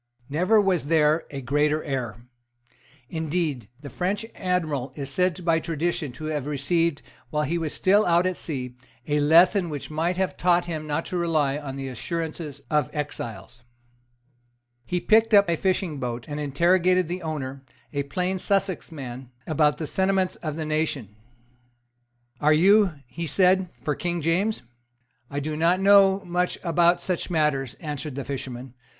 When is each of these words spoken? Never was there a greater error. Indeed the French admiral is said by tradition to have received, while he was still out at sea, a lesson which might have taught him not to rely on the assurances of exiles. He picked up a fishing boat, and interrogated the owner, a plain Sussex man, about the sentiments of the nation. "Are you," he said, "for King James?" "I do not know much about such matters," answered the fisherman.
Never 0.29 0.59
was 0.59 0.87
there 0.87 1.27
a 1.29 1.41
greater 1.41 1.83
error. 1.83 2.23
Indeed 3.07 3.69
the 3.81 3.89
French 3.91 4.25
admiral 4.33 4.91
is 4.95 5.11
said 5.11 5.45
by 5.45 5.59
tradition 5.59 6.11
to 6.13 6.25
have 6.25 6.47
received, 6.47 7.03
while 7.29 7.43
he 7.43 7.59
was 7.59 7.71
still 7.71 8.03
out 8.07 8.25
at 8.25 8.35
sea, 8.35 8.75
a 9.05 9.19
lesson 9.19 9.69
which 9.69 9.91
might 9.91 10.17
have 10.17 10.35
taught 10.37 10.65
him 10.65 10.87
not 10.87 11.05
to 11.05 11.17
rely 11.17 11.55
on 11.55 11.75
the 11.75 11.87
assurances 11.87 12.63
of 12.67 12.89
exiles. 12.91 13.61
He 14.87 14.99
picked 14.99 15.35
up 15.35 15.47
a 15.47 15.55
fishing 15.55 15.99
boat, 15.99 16.25
and 16.27 16.39
interrogated 16.39 17.07
the 17.07 17.21
owner, 17.21 17.63
a 17.93 18.01
plain 18.01 18.39
Sussex 18.39 18.91
man, 18.91 19.29
about 19.45 19.77
the 19.77 19.85
sentiments 19.85 20.35
of 20.37 20.55
the 20.55 20.65
nation. 20.65 21.09
"Are 22.39 22.53
you," 22.53 22.95
he 23.05 23.27
said, 23.27 23.69
"for 23.83 23.93
King 23.93 24.19
James?" 24.19 24.63
"I 25.29 25.39
do 25.39 25.55
not 25.55 25.79
know 25.79 26.25
much 26.25 26.57
about 26.63 27.01
such 27.01 27.29
matters," 27.29 27.75
answered 27.75 28.15
the 28.15 28.23
fisherman. 28.25 28.73